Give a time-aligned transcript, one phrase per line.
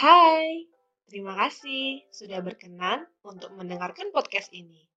[0.00, 0.64] Hai,
[1.12, 4.88] terima kasih sudah berkenan untuk mendengarkan podcast ini.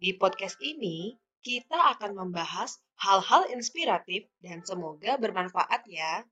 [0.00, 1.12] Di podcast ini,
[1.44, 6.24] kita akan membahas hal-hal inspiratif dan semoga bermanfaat ya.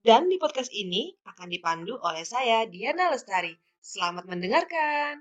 [0.00, 3.52] Dan di podcast ini akan dipandu oleh saya, Diana Lestari.
[3.84, 5.20] Selamat mendengarkan.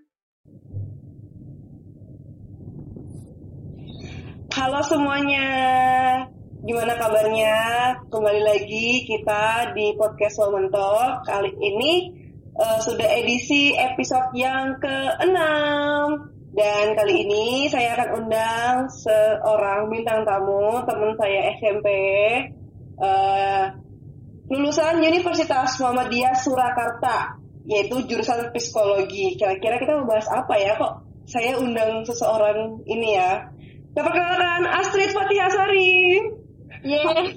[4.48, 5.48] Halo semuanya,
[6.64, 7.56] gimana kabarnya?
[8.08, 11.28] Kembali lagi kita di podcast Woman Talk.
[11.28, 12.08] Kali ini
[12.56, 15.36] uh, sudah edisi episode yang ke-6.
[16.56, 21.88] Dan kali ini saya akan undang seorang bintang tamu, teman saya SMP,
[22.96, 23.68] uh,
[24.48, 29.36] lulusan Universitas Muhammadiyah Surakarta, yaitu jurusan psikologi.
[29.36, 31.04] Kira-kira kita mau bahas apa ya kok?
[31.28, 33.52] Saya undang seseorang ini ya.
[33.92, 36.43] Perkenalkan Astrid Fatihasari.
[36.84, 37.32] Yeah.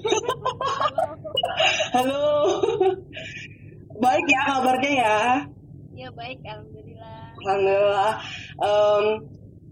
[1.95, 2.59] Halo.
[3.95, 5.17] Baik ya kabarnya ya.
[5.95, 7.31] Ya baik, alhamdulillah.
[7.39, 8.13] Alhamdulillah.
[8.59, 9.05] Um,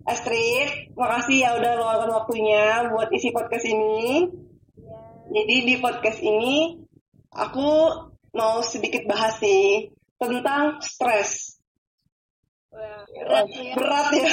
[0.08, 4.32] Astrid, makasih ya udah luangkan waktunya buat isi podcast ini.
[4.80, 5.02] Ya.
[5.44, 6.80] Jadi di podcast ini
[7.36, 7.70] aku
[8.32, 11.45] mau sedikit bahas sih tentang stres.
[12.76, 13.74] Berat ya.
[13.80, 14.28] Berat ya.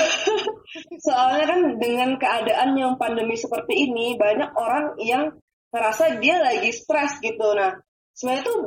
[0.99, 5.31] Soalnya kan dengan keadaan yang pandemi seperti ini banyak orang yang
[5.71, 7.55] ngerasa dia lagi stres gitu.
[7.55, 7.79] Nah,
[8.13, 8.61] sebenarnya tuh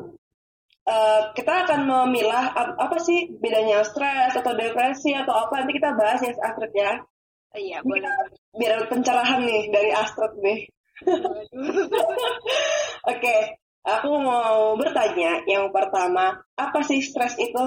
[0.87, 5.93] uh, kita akan memilah ap- apa sih bedanya stres atau depresi atau apa nanti kita
[5.93, 6.93] bahas ya Astrid ya.
[7.55, 8.09] Oh, Iya, boleh.
[8.55, 10.59] Biar pencerahan nih dari Astrid nih.
[13.11, 13.35] Oke,
[13.85, 17.63] aku mau bertanya yang pertama, apa sih stres itu?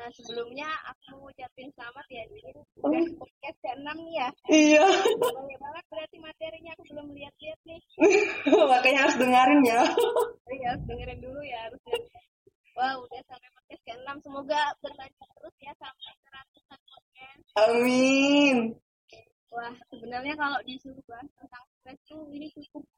[0.00, 2.56] Eh, sebelumnya aku ucapin selamat ya, Din.
[2.80, 4.28] Udah podcast ke-6 nih ya.
[4.48, 4.84] Iya,
[5.20, 7.80] Boleh banget berarti materinya aku belum lihat-lihat nih.
[8.72, 9.82] makanya harus dengerin ya.
[9.92, 11.80] Oh, ya, harus dengerin dulu ya, harus.
[12.80, 14.08] Wah, udah sampai podcast ke-6.
[14.24, 17.42] Semoga berlanjut terus ya sampai ke ratusan podcast.
[17.60, 18.56] Amin.
[19.52, 22.88] Wah, sebenarnya kalau disuruh bahas tentang stres tuh ini cukup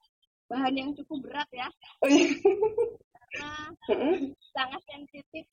[0.46, 1.66] bahan yang cukup berat ya.
[1.98, 2.30] Oh, iya.
[3.10, 3.74] Karena
[4.54, 5.50] sangat sensitif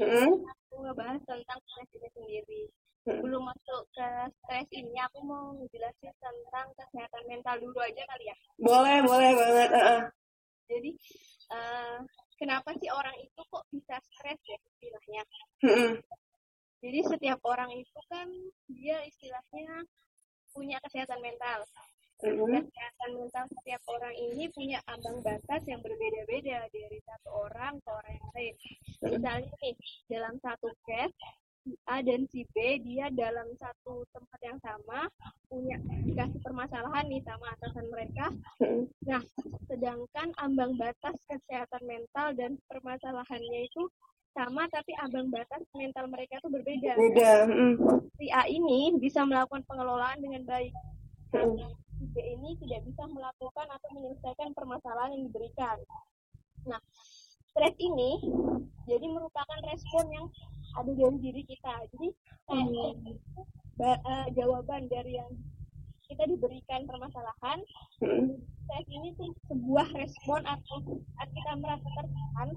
[0.00, 2.62] mm-mm, aku ngebahas tentang stres ini sendiri.
[3.06, 3.20] mm.
[3.20, 4.08] Sebelum masuk ke
[4.42, 8.36] stres ini, aku mau ngejelasin tentang kesehatan mental dulu aja kali ya.
[8.58, 9.70] Boleh, boleh banget.
[9.70, 10.02] uh-uh.
[10.64, 10.90] Jadi,
[11.52, 11.98] eh,
[12.40, 15.22] kenapa sih orang itu kok bisa stres ya istilahnya?
[15.62, 15.92] Mm-mm,
[16.84, 18.28] Jadi setiap orang itu kan
[18.68, 19.84] dia istilahnya
[20.52, 21.64] punya kesehatan mental.
[22.24, 28.12] Kesehatan mental setiap orang ini punya ambang batas yang berbeda-beda dari satu orang ke orang
[28.16, 28.54] yang lain.
[29.04, 29.74] Misalnya nih,
[30.08, 31.12] dalam satu case,
[31.64, 35.08] si A dan si B, dia dalam satu tempat yang sama,
[35.52, 35.76] punya
[36.08, 38.26] dikasih permasalahan nih sama atasan mereka.
[39.04, 39.22] Nah,
[39.68, 43.84] sedangkan ambang batas kesehatan mental dan permasalahannya itu
[44.32, 46.92] sama, tapi ambang batas mental mereka itu berbeda.
[46.96, 47.32] Beda.
[47.48, 47.74] mm.
[48.16, 50.72] Si A ini bisa melakukan pengelolaan dengan baik.
[51.36, 51.83] Mm.
[52.14, 55.76] B ini tidak bisa melakukan atau menyelesaikan permasalahan yang diberikan.
[56.70, 56.80] Nah,
[57.50, 58.22] stres ini
[58.86, 60.26] jadi merupakan respon yang
[60.78, 61.74] ada dalam diri kita.
[61.94, 62.08] Jadi
[62.46, 62.94] kayak
[63.74, 65.30] ba- eh, jawaban dari yang
[66.06, 67.58] kita diberikan permasalahan,
[68.04, 68.38] Mm-mm.
[68.38, 70.76] stres ini tuh sebuah respon atau
[71.18, 72.48] saat kita merasa tertekan,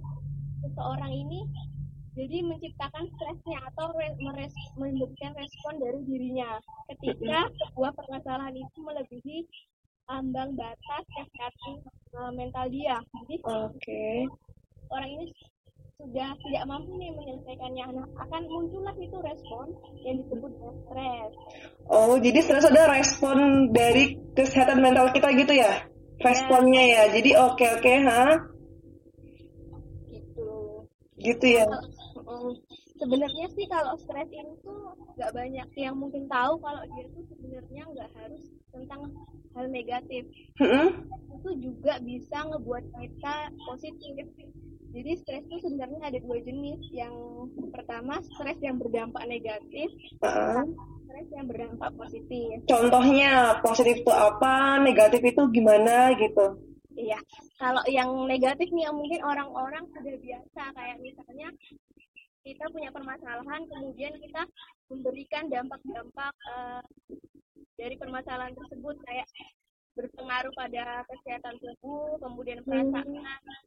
[0.61, 1.39] seseorang ini
[2.17, 6.57] jadi menciptakan stresnya atau re- meres- memberikan respon dari dirinya
[6.89, 9.45] ketika sebuah permasalahan itu melebihi
[10.09, 11.85] ambang batas kesehatan
[12.17, 12.97] eh, mental dia.
[13.21, 14.25] Jadi Oke.
[14.89, 15.25] orang ini
[15.97, 17.85] sudah tidak mampu nih menyelesaikannya.
[17.89, 19.65] Nah, akan muncullah itu respon
[20.05, 21.31] yang disebut dengan stres.
[21.89, 25.85] Oh, jadi stres ada respon dari kesehatan mental kita gitu ya?
[26.21, 27.03] Responnya ya.
[27.13, 28.25] Jadi oke oke, ha?
[30.09, 30.49] Gitu.
[31.17, 31.65] Gitu ya.
[32.27, 32.51] Mm,
[32.99, 37.83] sebenarnya sih kalau stres ini tuh nggak banyak yang mungkin tahu kalau dia tuh sebenarnya
[37.87, 38.43] nggak harus
[38.75, 39.01] tentang
[39.55, 40.27] hal negatif.
[40.59, 41.07] Mm-mm.
[41.39, 44.27] Itu juga bisa ngebuat kita positif.
[44.91, 46.83] Jadi stres itu sebenarnya ada dua jenis.
[46.91, 47.15] Yang
[47.71, 49.87] pertama stres yang berdampak negatif,
[50.19, 50.67] Uh-uh.
[51.07, 52.59] stres yang berdampak positif.
[52.67, 56.59] Contohnya positif itu apa, negatif itu gimana gitu.
[56.97, 57.21] Iya,
[57.61, 61.53] kalau yang negatif nih yang mungkin orang-orang sudah biasa kayak misalnya
[62.47, 64.41] kita punya permasalahan kemudian kita
[64.87, 66.83] memberikan dampak-dampak eh,
[67.75, 69.27] dari permasalahan tersebut kayak
[69.97, 73.17] berpengaruh pada kesehatan tubuh, kemudian perasaan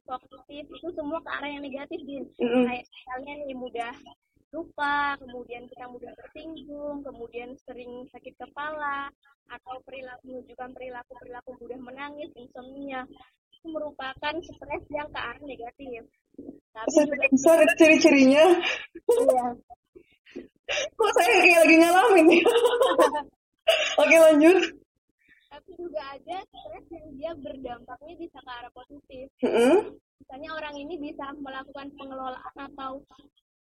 [0.07, 2.23] kognitif itu semua ke arah yang negatif din.
[2.39, 2.63] Mm-mm.
[2.71, 3.93] Kayak misalnya nih mudah
[4.55, 9.11] lupa, kemudian kita mudah tersinggung, kemudian sering sakit kepala,
[9.51, 13.03] atau perilaku menunjukkan perilaku perilaku mudah menangis insomnia
[13.51, 16.07] itu merupakan stres yang ke arah negatif
[17.35, 18.45] Bisa ciri-cirinya.
[19.11, 19.45] iya,
[20.71, 22.41] Kok saya kayak lagi ngalamin ya?
[24.01, 24.59] Oke lanjut.
[25.51, 29.99] tapi juga ada stres yang dia berdampaknya bisa ke arah positif Mm-mm.
[30.23, 33.03] misalnya orang ini bisa melakukan pengelolaan atau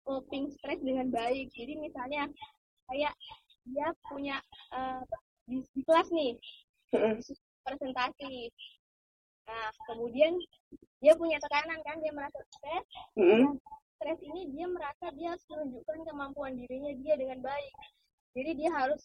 [0.06, 2.30] coping stres dengan baik jadi misalnya
[2.88, 3.14] kayak
[3.68, 4.38] dia punya
[4.70, 5.02] eh,
[5.50, 6.38] di, di kelas nih
[6.94, 7.18] Mm-mm.
[7.66, 8.54] presentasi
[9.44, 10.34] nah kemudian
[11.04, 12.86] dia punya tekanan kan dia merasa stres
[13.20, 13.60] Mm-mm.
[14.00, 17.74] stres ini dia merasa dia harus menunjukkan kemampuan dirinya dia dengan baik
[18.34, 19.02] jadi dia harus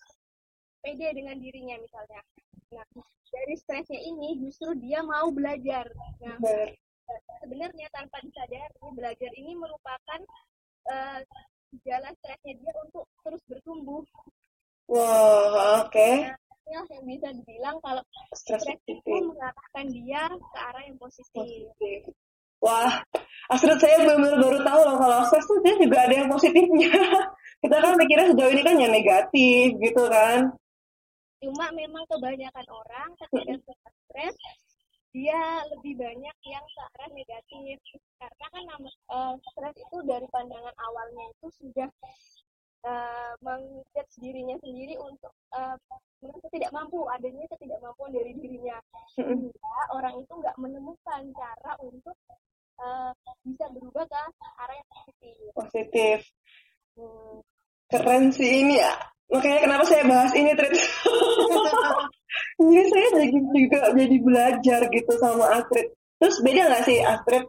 [0.81, 2.23] pede dengan dirinya misalnya
[2.71, 2.87] nah
[3.29, 5.91] dari stresnya ini justru dia mau belajar
[6.23, 6.71] nah Benar.
[7.43, 10.21] sebenarnya tanpa disadari belajar ini merupakan
[10.87, 11.21] eh,
[11.83, 14.07] jalan stresnya dia untuk terus bertumbuh
[14.89, 16.11] Wah, oke.
[16.25, 16.33] Nah,
[16.69, 18.03] yang bisa dibilang kalau
[18.37, 22.13] Stres itu mengarahkan dia ke arah yang positif Positif.
[22.59, 22.91] Wah,
[23.55, 26.91] Astrid saya benar-benar baru tahu loh kalau stres tuh dia juga ada yang positifnya.
[27.63, 30.55] Kita kan mikirnya sejauh ini kan yang negatif gitu kan.
[31.39, 34.37] cuma memang kebanyakan orang ketika sedang stres
[35.15, 37.79] dia lebih banyak yang ke arah negatif
[38.19, 41.87] karena kan eh, stres itu dari pandangan awalnya itu sudah
[42.87, 45.77] uh, menjudge dirinya sendiri untuk eh,
[46.19, 48.77] merasa tidak mampu adanya ketidakmampuan dari dirinya
[49.15, 52.17] sehingga orang itu nggak menemukan cara untuk
[52.83, 53.13] eh,
[53.47, 56.19] bisa berubah ke arah yang positif Positif.
[56.99, 57.39] Hmm.
[57.89, 58.93] Keren sih ini ya.
[59.29, 60.73] Makanya kenapa saya bahas ini, Trit.
[62.59, 65.95] Jadi saya jadi juga jadi belajar gitu sama Astrid.
[66.19, 67.45] Terus beda nggak sih Astrid?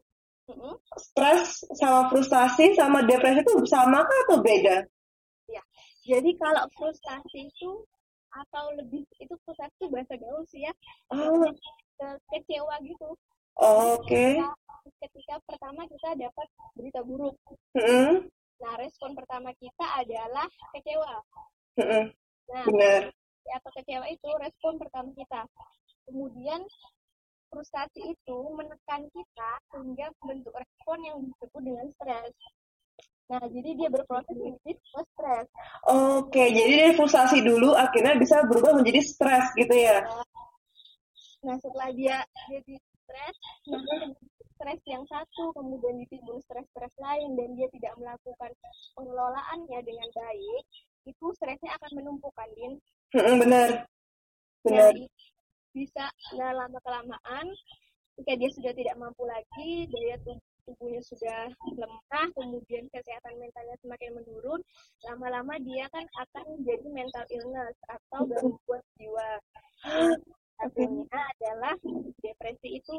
[0.98, 4.86] Stres sama frustasi sama depresi itu sama kah atau beda?
[6.10, 7.86] Jadi kalau frustasi itu
[8.30, 10.74] atau lebih itu frustasi itu bahasa gaul sih ya
[11.14, 11.46] Oh,
[11.98, 13.10] ke- kecewa gitu.
[13.58, 14.06] oke.
[14.10, 14.48] Ketika,
[15.06, 17.38] ketika pertama kita dapat berita buruk.
[17.78, 18.26] Mm-mm,
[18.60, 21.22] Nah, respon pertama kita adalah kecewa.
[21.78, 22.04] mm-mm,
[22.50, 23.02] Nah, Benar.
[23.50, 25.46] atau kecewa itu respon pertama kita.
[26.10, 26.66] Kemudian
[27.50, 32.34] frustasi itu menekan kita sehingga membentuk respon yang disebut dengan stres.
[33.30, 35.48] Nah, jadi dia berproses menjadi stres.
[35.86, 40.02] Oke, jadi dari frustasi dulu akhirnya bisa berubah menjadi stres gitu ya.
[41.46, 42.18] Nah, setelah dia
[42.50, 43.36] jadi stres,
[43.70, 43.80] nah
[44.60, 48.52] stres yang satu, kemudian ditimbul stres-stres lain, dan dia tidak melakukan
[48.98, 50.64] pengelolaannya dengan baik,
[51.08, 52.74] itu stresnya akan menumpuk kan, Din?
[53.14, 53.88] Benar.
[54.66, 54.92] Benar.
[54.98, 55.08] i-
[55.72, 57.46] bisa nah, lama-kelamaan,
[58.18, 64.12] ketika dia sudah tidak mampu lagi, daya tu- tubuhnya sudah lemah, kemudian kesehatan mentalnya semakin
[64.20, 64.62] menurun,
[65.08, 69.30] lama-lama dia kan akan menjadi mental illness atau gangguan jiwa.
[70.60, 71.76] Satunya adalah
[72.20, 72.96] depresi itu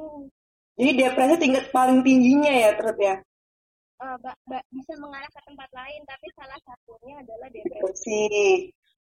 [0.81, 3.17] Jadi depresi tingkat paling tingginya ya, Trit ya.
[4.01, 7.77] eh, ba- ba- bisa mengarah ke tempat lain, tapi salah satunya adalah depresi.
[7.77, 8.23] Depresi.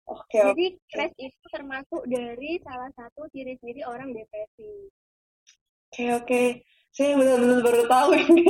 [0.08, 0.49] Oke, oke.
[0.50, 4.90] Jadi stres itu termasuk dari salah satu ciri-ciri orang depresi.
[5.93, 6.43] Oke, oke.
[6.98, 8.42] Saya benar-benar baru tahu ini.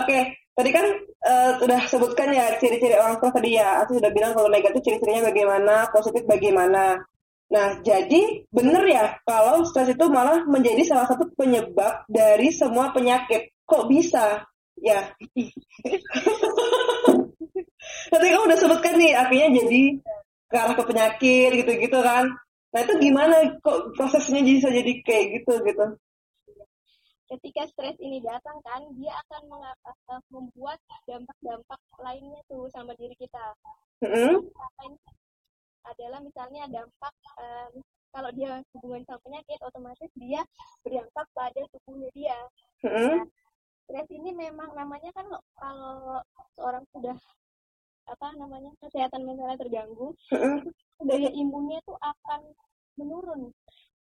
[0.00, 0.18] Oke,
[0.56, 0.86] tadi kan
[1.28, 3.84] eh, sudah sebutkan ya ciri-ciri orang stres tadi ya.
[3.84, 6.96] Aku sudah bilang kalau negatif ciri-cirinya bagaimana, positif bagaimana.
[7.52, 13.52] Nah, jadi benar ya kalau stres itu malah menjadi salah satu penyebab dari semua penyakit.
[13.68, 14.40] Kok bisa?
[14.80, 15.12] Ya.
[18.10, 19.82] Tadi kamu udah sebutkan nih, akhirnya jadi
[20.48, 22.24] ke arah ke penyakit gitu-gitu kan.
[22.72, 25.86] Nah, itu gimana kok prosesnya bisa jadi kayak gitu gitu?
[27.30, 33.54] Ketika stres ini datang kan, dia akan eh, membuat dampak-dampak lainnya tuh sama diri kita.
[34.02, 34.92] Lain
[35.86, 37.70] adalah misalnya dampak eh,
[38.10, 40.42] kalau dia hubungan sama penyakit, otomatis dia
[40.82, 42.38] berdampak pada tubuhnya dia.
[42.82, 43.22] Mm-mm.
[43.86, 46.18] Stres ini memang namanya kan kalau
[46.58, 47.14] seorang sudah
[48.10, 50.66] apa namanya kesehatan mentalnya terganggu, Mm-mm.
[51.06, 52.40] daya imunnya itu akan
[52.98, 53.54] menurun.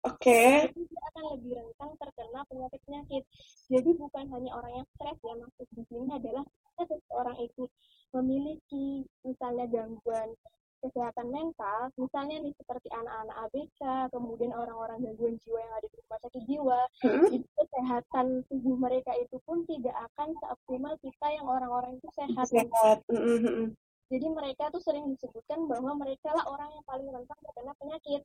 [0.03, 0.67] Oke.
[0.67, 3.23] Jadi dia akan lebih rentan terkena penyakit-penyakit.
[3.71, 7.63] Jadi bukan hanya orang yang stres ya, maksud di sini adalah ketika seseorang itu
[8.11, 10.35] memiliki misalnya gangguan
[10.83, 13.81] kesehatan mental, misalnya nih seperti anak-anak ABK,
[14.11, 17.27] kemudian orang-orang gangguan jiwa yang ada di rumah sakit jiwa, Mm-mm.
[17.39, 22.45] itu kesehatan tubuh mereka itu pun tidak akan seoptimal kita yang orang-orang itu sehat.
[22.51, 22.99] Sehat.
[23.07, 23.67] Mm-mm, mm-mm.
[24.11, 28.21] Jadi mereka tuh sering disebutkan bahwa mereka lah orang yang paling rentan terkena penyakit.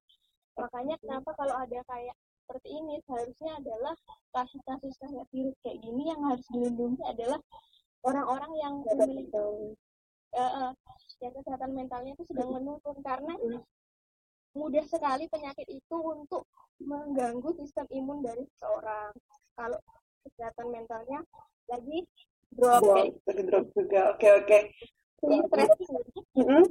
[0.59, 2.17] Makanya kenapa kalau ada kayak
[2.49, 3.95] seperti ini seharusnya adalah
[4.35, 7.41] kasus-kasus kayak virus kayak gini yang harus dilindungi adalah
[8.03, 9.77] orang-orang yang memiliki
[10.33, 10.73] eh,
[11.21, 13.35] yang kesehatan mentalnya itu sedang menurun karena
[14.57, 16.49] mudah sekali penyakit itu untuk
[16.83, 19.13] mengganggu sistem imun dari seseorang.
[19.55, 19.79] Kalau
[20.27, 21.21] kesehatan mentalnya
[21.69, 22.07] lagi
[22.55, 24.01] drop kayak lagi drop juga.
[24.15, 24.59] Oke, oke.
[25.19, 26.65] jadi stres ini Mm-mm.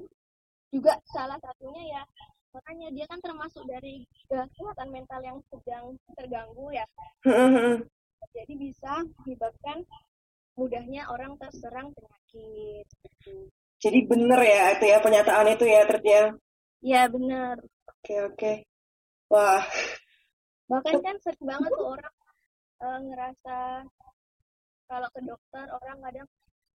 [0.72, 2.03] juga salah satunya ya
[2.58, 6.86] makanya dia kan termasuk dari kesehatan mental yang sedang terganggu ya
[8.36, 9.86] jadi bisa menyebabkan
[10.58, 12.86] mudahnya orang terserang penyakit
[13.78, 16.24] Jadi bener ya itu ya pernyataan itu ya Tret ya.
[16.82, 17.62] ya benar
[18.02, 18.52] Oke, oke.
[19.28, 19.60] Wah,
[20.72, 22.14] bahkan kan sering banget tuh orang
[22.80, 23.58] eh, ngerasa
[24.88, 26.28] kalau ke dokter orang kadang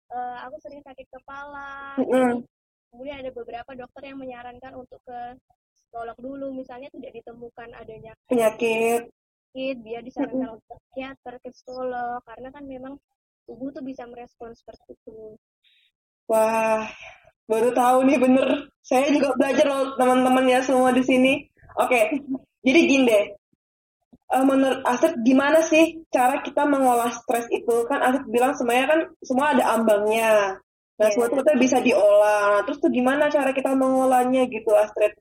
[0.10, 2.42] eh, aku sering sakit kepala Mm-mm.
[2.90, 5.20] kemudian ada beberapa dokter yang menyarankan untuk ke
[5.90, 9.10] psikolog dulu misalnya tidak ditemukan adanya penyakit.
[9.50, 12.94] sakit dia disarankan untuk psikiater ke psikolog karena kan memang
[13.50, 15.34] tubuh tuh bisa merespon seperti itu
[16.30, 16.86] Wah,
[17.50, 18.70] baru tahu nih bener.
[18.86, 21.42] Saya juga belajar loh teman-teman ya semua di sini.
[21.82, 22.06] Oke,
[22.66, 23.26] jadi gini deh.
[24.30, 27.82] Eh, menurut Astrid, gimana sih cara kita mengolah stres itu?
[27.90, 30.54] Kan Astrid bilang semuanya kan semua ada ambangnya.
[31.02, 31.18] Nah, Iya.
[31.18, 32.62] semua itu kita bisa diolah.
[32.70, 35.18] Terus tuh gimana cara kita mengolahnya gitu, Astrid?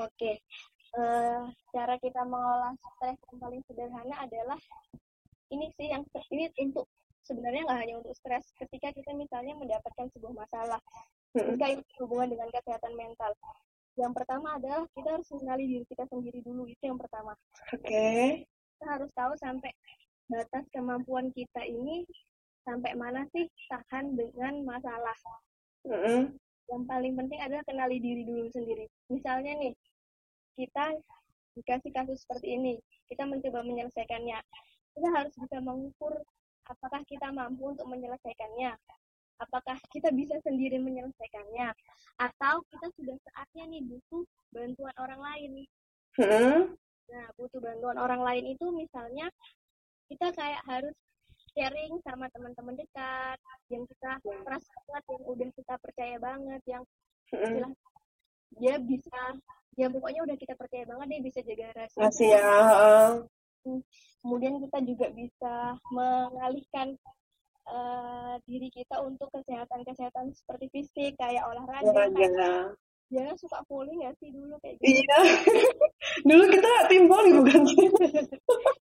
[0.00, 0.40] Oke,
[0.96, 4.56] eh, cara kita mengolah stres yang paling sederhana adalah
[5.52, 6.00] ini sih yang
[6.32, 6.88] ini untuk
[7.28, 8.48] sebenarnya nggak hanya untuk stres.
[8.56, 10.80] Ketika kita misalnya mendapatkan sebuah masalah,
[11.36, 13.32] ketika itu berhubungan dengan kesehatan mental.
[13.92, 17.36] Yang pertama adalah kita harus mengenali diri kita sendiri dulu itu yang pertama.
[17.76, 18.48] Oke.
[18.48, 19.70] Kita harus tahu sampai
[20.32, 22.08] batas kemampuan kita ini
[22.64, 25.16] sampai mana sih tahan dengan masalah.
[25.84, 26.32] Mm-mm.
[26.70, 28.86] Yang paling penting adalah kenali diri dulu sendiri.
[29.10, 29.74] Misalnya nih,
[30.54, 30.94] kita
[31.58, 32.74] dikasih kasus seperti ini,
[33.10, 34.38] kita mencoba menyelesaikannya.
[34.92, 36.12] Kita harus bisa mengukur
[36.68, 38.76] apakah kita mampu untuk menyelesaikannya.
[39.40, 41.74] Apakah kita bisa sendiri menyelesaikannya.
[42.20, 45.50] Atau kita sudah saatnya nih butuh bantuan orang lain.
[46.20, 46.76] Mm-mm.
[47.12, 49.28] Nah, butuh bantuan orang lain itu misalnya
[50.08, 50.96] kita kayak harus
[51.52, 56.82] sharing sama teman-teman dekat yang kita merasa banget, yang udah kita percaya banget, yang
[57.32, 57.72] istilah
[58.52, 59.20] dia bisa
[59.72, 62.44] ya pokoknya udah kita percaya banget dia bisa jaga rahasia Masih ya.
[62.44, 63.08] heeh.
[64.20, 65.54] kemudian kita juga bisa
[65.88, 66.92] mengalihkan
[67.64, 71.88] eh, diri kita untuk kesehatan-kesehatan seperti fisik kayak olahraga
[73.08, 75.18] jangan suka volley nggak sih dulu kayak gitu Iya.
[76.22, 77.86] Dulu kita tim voli bukan sih?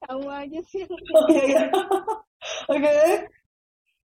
[0.03, 1.63] kamu aja sih Oh iya iya.
[2.73, 2.91] Oke.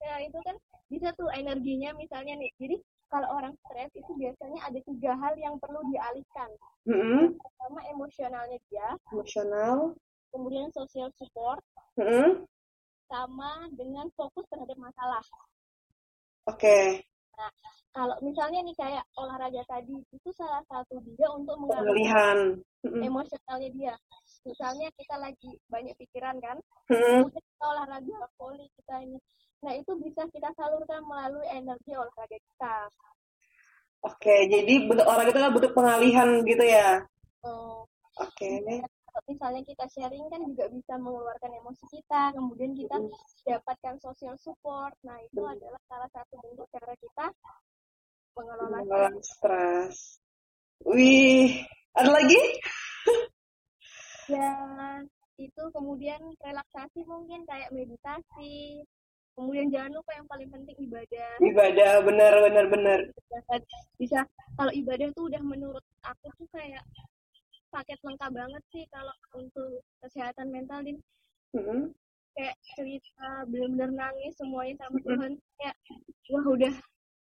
[0.01, 0.57] ya itu kan
[0.89, 2.77] bisa tuh energinya misalnya nih jadi
[3.11, 6.49] kalau orang stres itu biasanya ada tiga hal yang perlu dialihkan
[6.89, 7.37] Mm-mm.
[7.37, 9.93] pertama emosionalnya dia Emosional.
[10.33, 11.61] kemudian social support
[12.01, 12.47] Mm-mm.
[13.13, 15.21] sama dengan fokus terhadap masalah
[16.49, 17.05] Oke.
[17.93, 22.57] kalau misalnya nih kayak olahraga tadi itu salah satu juga untuk mengalihkan
[22.91, 23.07] Mm-mm.
[23.07, 23.95] emosionalnya dia.
[24.43, 26.57] Misalnya kita lagi banyak pikiran kan
[26.91, 29.19] kemudian kita olahraga volley kita ini.
[29.61, 32.77] Nah itu bisa kita salurkan melalui energi olahraga kita.
[34.01, 37.05] Oke, jadi bentuk olahraga itu adalah bentuk pengalihan gitu ya.
[37.45, 37.79] Eh,
[38.21, 38.49] Oke.
[39.11, 42.97] kalau misalnya kita sharing kan juga bisa mengeluarkan emosi kita kemudian kita
[43.45, 44.97] dapatkan social support.
[45.05, 47.27] Nah itu adalah salah satu bentuk cara kita
[48.39, 50.23] mengelola stres.
[50.81, 51.61] Wih,
[51.99, 52.41] ada lagi?
[54.31, 54.51] ya
[55.41, 58.85] itu kemudian relaksasi mungkin kayak meditasi.
[59.39, 61.33] Kemudian jangan lupa yang paling penting ibadah.
[61.41, 62.99] Ibadah, benar, benar, benar.
[63.97, 64.21] Bisa
[64.59, 66.85] kalau ibadah tuh udah menurut aku tuh kayak
[67.73, 70.99] paket lengkap banget sih kalau untuk kesehatan mental din.
[71.51, 71.91] Mm-mm.
[72.31, 75.33] kayak cerita bener-bener nangis semuanya sama Tuhan.
[75.59, 75.77] Kayak
[76.31, 76.75] wah udah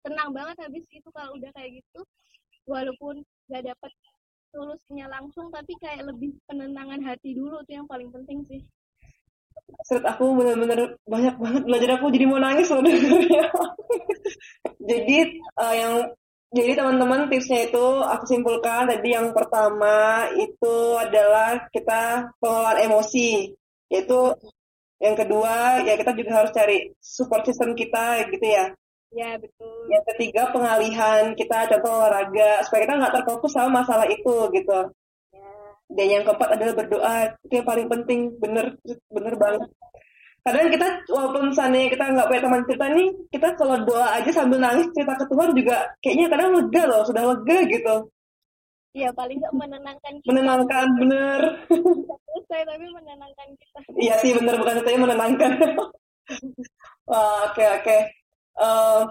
[0.06, 2.02] tenang banget habis itu kalau udah kayak gitu
[2.68, 3.92] walaupun gak dapet
[4.54, 8.62] solusinya langsung tapi kayak lebih penenangan hati dulu tuh yang paling penting sih.
[9.90, 12.86] Set aku benar-benar banyak banget belajar aku jadi mau nangis loh.
[14.84, 15.94] Jadi eh, yang
[16.54, 23.56] jadi teman-teman tipsnya itu aku simpulkan tadi yang pertama itu adalah kita pengelolaan emosi.
[23.90, 24.38] Yaitu
[25.00, 28.72] yang kedua ya kita juga harus cari support system kita gitu ya
[29.14, 29.70] ya betul.
[29.90, 31.24] Yang ketiga pengalihan.
[31.38, 34.80] Kita contoh olahraga supaya kita nggak terfokus sama masalah itu gitu.
[35.34, 35.48] Ya
[35.94, 37.18] dan yang keempat adalah berdoa.
[37.46, 38.20] Itu yang paling penting.
[38.42, 38.66] Bener
[39.14, 39.70] bener banget.
[40.44, 44.60] Kadang kita walaupun misalnya kita nggak punya teman cerita nih kita kalau doa aja sambil
[44.60, 47.02] nangis cerita ke Tuhan juga kayaknya kadang lega loh.
[47.08, 47.96] Sudah lega gitu.
[48.94, 50.28] Ya paling nggak menenangkan kita.
[50.30, 51.42] Menenangkan bener.
[51.70, 53.78] Selesai tapi menenangkan kita.
[53.98, 54.56] Iya sih bener.
[54.60, 55.52] Bukan saya menenangkan.
[57.04, 58.23] Oke oke
[58.54, 59.04] Eh,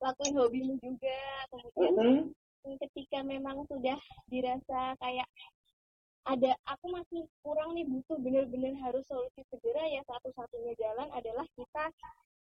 [0.00, 1.20] lakuin hobimu juga
[1.52, 1.92] kemudian
[2.32, 2.76] mm-mm.
[2.88, 3.98] ketika memang sudah
[4.32, 5.28] dirasa kayak
[6.24, 11.84] ada aku masih kurang nih butuh bener-bener harus solusi segera ya satu-satunya jalan adalah kita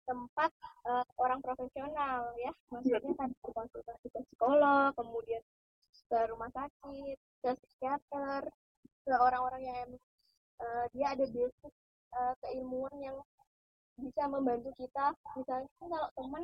[0.07, 0.51] tempat
[0.87, 5.43] uh, orang profesional ya maksudnya kan konsultasi ke psikolog kemudian
[6.07, 8.47] ke rumah sakit ke psikiater
[9.03, 9.89] ke orang-orang yang
[10.63, 11.73] uh, dia ada basic
[12.15, 13.17] uh, keilmuan yang
[13.99, 16.43] bisa membantu kita misalnya kalau teman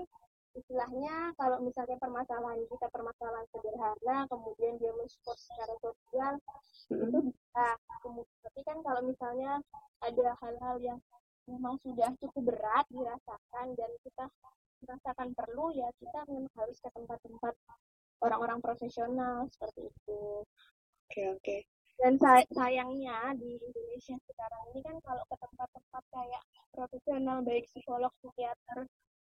[0.55, 7.03] istilahnya kalau misalnya permasalahan kita permasalahan sederhana kemudian dia mensupport secara sosial mm-hmm.
[7.11, 7.65] itu bisa
[7.99, 9.51] kemudian tapi kan kalau misalnya
[9.99, 10.99] ada hal-hal yang
[11.45, 14.25] memang sudah cukup berat dirasakan dan kita
[14.87, 17.53] merasakan perlu ya kita memang harus ke tempat-tempat
[18.23, 21.59] orang-orang profesional seperti itu oke okay, oke okay.
[21.99, 26.43] Dan say sayangnya di Indonesia sekarang ini kan kalau ke tempat-tempat kayak
[26.75, 28.79] profesional baik psikolog psikiater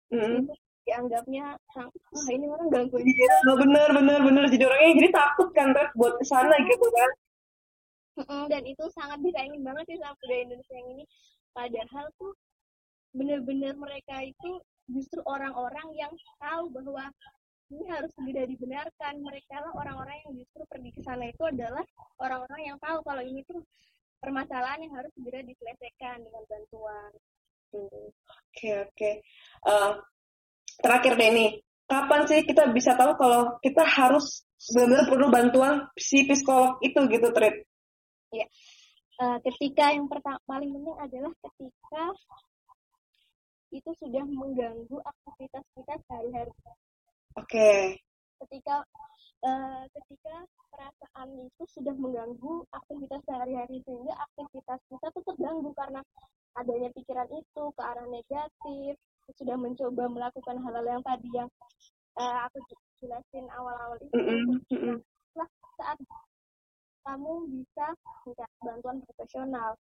[0.08, 0.48] mm-hmm.
[0.48, 3.36] itu dianggapnya wah ini orang gangguin gitu.
[3.46, 7.10] Oh, bener bener bener jadi orangnya jadi takut kan Rep buat ke sana gitu kan.
[8.50, 11.04] Dan itu sangat disayangin banget sih sama budaya Indonesia yang ini.
[11.54, 12.32] Padahal tuh
[13.14, 14.50] bener-bener mereka itu
[14.90, 16.12] justru orang-orang yang
[16.42, 17.08] tahu bahwa
[17.72, 19.14] ini harus segera dibenarkan.
[19.24, 21.84] Mereka lah orang-orang yang justru pergi ke sana itu adalah
[22.20, 23.64] orang-orang yang tahu kalau ini tuh
[24.20, 27.10] permasalahan yang harus segera diselesaikan dengan bantuan.
[27.72, 28.12] Oke oke.
[28.52, 29.14] Okay, okay.
[29.64, 29.96] uh,
[30.84, 31.50] terakhir deh nih,
[31.88, 34.44] kapan sih kita bisa tahu kalau kita harus
[34.76, 37.64] benar-benar perlu bantuan si psikolog itu gitu, Trit?
[38.30, 38.46] Ya,
[39.24, 42.04] uh, ketika yang pertama paling penting adalah ketika
[43.72, 46.52] itu sudah mengganggu aktivitas kita sehari-hari.
[47.38, 47.48] Oke.
[47.48, 47.80] Okay.
[48.42, 48.82] Ketika
[49.46, 50.34] uh, ketika
[50.72, 56.00] perasaan itu sudah mengganggu aktivitas sehari-hari sehingga aktivitas kita tuh terganggu karena
[56.56, 58.94] adanya pikiran itu ke arah negatif
[59.38, 61.48] sudah mencoba melakukan hal-hal yang tadi yang
[62.20, 62.58] uh, aku
[63.00, 64.98] jelasin awal-awal itu mm
[65.32, 65.48] nah,
[65.80, 65.96] saat
[67.02, 67.86] kamu bisa
[68.28, 69.72] minta bantuan profesional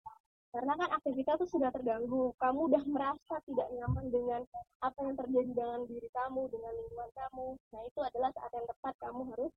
[0.51, 2.35] karena kan aktivitas itu sudah terganggu.
[2.35, 4.41] Kamu udah merasa tidak nyaman dengan
[4.83, 7.47] apa yang terjadi dengan diri kamu dengan lingkungan kamu.
[7.71, 9.51] Nah itu adalah saat yang tepat kamu harus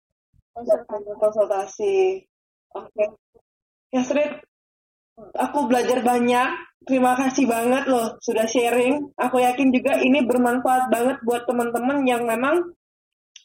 [0.55, 1.11] konsultasi.
[1.19, 1.97] Konsultasi.
[2.79, 2.91] Oke.
[2.95, 3.09] Okay.
[3.91, 4.25] ya Sri
[5.35, 6.49] aku belajar banyak.
[6.85, 9.09] Terima kasih banget loh sudah sharing.
[9.19, 12.77] Aku yakin juga ini bermanfaat banget buat teman-teman yang memang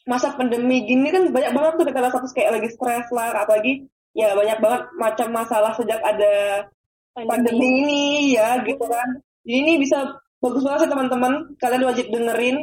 [0.04, 4.36] masa pandemi gini kan banyak banget tuh kita rasa kayak lagi stres lah, apalagi ya
[4.36, 6.66] banyak banget macam masalah sejak ada
[7.14, 8.02] pandemi, ini
[8.34, 9.08] ya gitu kan.
[9.46, 10.04] Jadi ini bisa
[10.40, 11.32] bagus banget sih teman-teman.
[11.58, 12.56] Kalian wajib dengerin,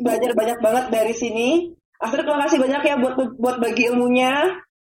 [0.00, 1.48] belajar banyak banget dari sini.
[1.96, 4.32] Akhirnya terima kasih banyak ya buat buat bagi ilmunya.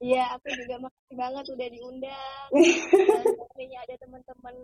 [0.04, 2.46] Iya, aku juga makasih banget udah diundang.
[3.56, 4.54] Dan ada teman-teman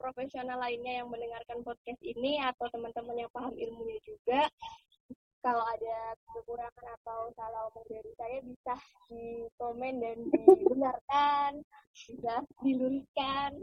[0.00, 4.48] profesional lainnya yang mendengarkan podcast ini atau teman-teman yang paham ilmunya juga.
[5.46, 5.98] Kalau ada
[6.34, 8.74] kekurangan atau salah omong dari saya bisa
[9.06, 11.62] di komen dan dibenarkan,
[11.94, 13.54] bisa diluruskan,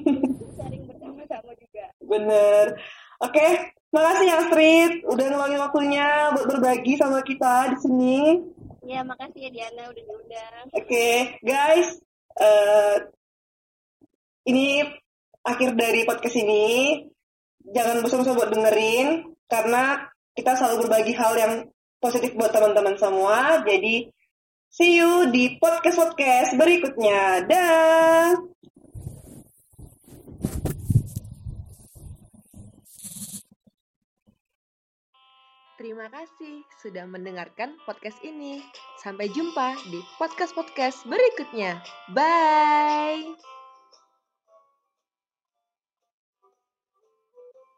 [0.56, 1.92] sharing bersama-sama juga.
[2.00, 2.80] Bener.
[3.20, 8.20] Oke, makasih ya Astrid udah ngeluangin waktunya buat berbagi sama kita di sini.
[8.88, 10.64] Ya, makasih ya Diana udah diundang.
[10.72, 12.00] Oke, okay, guys.
[12.40, 13.12] Uh,
[14.48, 14.88] ini
[15.44, 17.04] akhir dari podcast ini.
[17.76, 21.52] Jangan bosan-bosan buat dengerin, karena kita selalu berbagi hal yang
[21.96, 23.64] positif buat teman-teman semua.
[23.64, 24.12] Jadi,
[24.68, 27.48] see you di podcast-podcast berikutnya.
[27.48, 28.36] Dah!
[35.76, 38.64] Terima kasih sudah mendengarkan podcast ini.
[39.00, 41.80] Sampai jumpa di podcast-podcast berikutnya.
[42.12, 43.55] Bye.